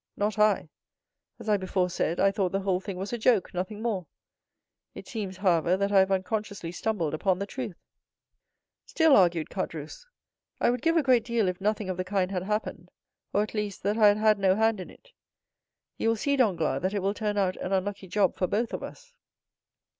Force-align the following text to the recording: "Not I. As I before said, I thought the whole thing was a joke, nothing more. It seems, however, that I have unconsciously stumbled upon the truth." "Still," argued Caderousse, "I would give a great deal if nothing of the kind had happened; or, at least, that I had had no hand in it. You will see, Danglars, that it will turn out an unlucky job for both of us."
"Not 0.17 0.39
I. 0.39 0.67
As 1.37 1.47
I 1.47 1.57
before 1.57 1.87
said, 1.87 2.19
I 2.19 2.31
thought 2.31 2.51
the 2.53 2.61
whole 2.61 2.79
thing 2.79 2.97
was 2.97 3.13
a 3.13 3.19
joke, 3.19 3.53
nothing 3.53 3.83
more. 3.83 4.07
It 4.95 5.07
seems, 5.07 5.37
however, 5.37 5.77
that 5.77 5.91
I 5.91 5.99
have 5.99 6.11
unconsciously 6.11 6.71
stumbled 6.71 7.13
upon 7.13 7.37
the 7.37 7.45
truth." 7.45 7.77
"Still," 8.87 9.15
argued 9.15 9.51
Caderousse, 9.51 10.07
"I 10.59 10.71
would 10.71 10.81
give 10.81 10.97
a 10.97 11.03
great 11.03 11.23
deal 11.23 11.47
if 11.47 11.61
nothing 11.61 11.87
of 11.87 11.97
the 11.97 12.03
kind 12.03 12.31
had 12.31 12.41
happened; 12.41 12.89
or, 13.31 13.43
at 13.43 13.53
least, 13.53 13.83
that 13.83 13.95
I 13.99 14.07
had 14.07 14.17
had 14.17 14.39
no 14.39 14.55
hand 14.55 14.79
in 14.79 14.89
it. 14.89 15.09
You 15.99 16.09
will 16.09 16.15
see, 16.15 16.35
Danglars, 16.35 16.81
that 16.81 16.95
it 16.95 17.03
will 17.03 17.13
turn 17.13 17.37
out 17.37 17.55
an 17.57 17.71
unlucky 17.71 18.07
job 18.07 18.35
for 18.35 18.47
both 18.47 18.73
of 18.73 18.81
us." 18.81 19.13